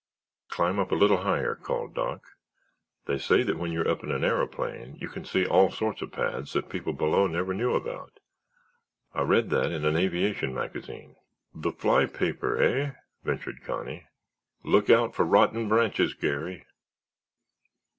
"Climb 0.49 0.79
up 0.79 0.91
a 0.91 0.95
little 0.95 1.17
higher," 1.19 1.53
called 1.53 1.93
Doc. 1.93 2.25
"They 3.05 3.19
say 3.19 3.43
that 3.43 3.59
when 3.59 3.71
you're 3.71 3.87
up 3.87 4.03
in 4.03 4.09
an 4.09 4.23
aeroplane 4.23 4.95
you 4.95 5.07
can 5.07 5.23
see 5.25 5.45
all 5.45 5.69
sorts 5.69 6.01
of 6.01 6.11
paths 6.11 6.53
that 6.53 6.69
people 6.69 6.93
below 6.93 7.27
never 7.27 7.53
knew 7.53 7.75
about. 7.75 8.19
I 9.13 9.21
read 9.21 9.51
that 9.51 9.71
in 9.71 9.85
an 9.85 9.95
aviation 9.95 10.55
magazine." 10.55 11.17
"The 11.53 11.71
Fly 11.71 12.07
paper, 12.07 12.57
hey?" 12.57 12.93
ventured 13.23 13.61
Connie. 13.63 14.07
"Look 14.63 14.89
out 14.89 15.13
for 15.13 15.23
rotten 15.23 15.67
branches, 15.69 16.15
Garry." 16.15 16.65